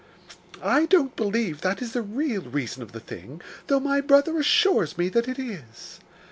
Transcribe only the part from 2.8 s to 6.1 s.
of the thing, though my brother assures me that it is.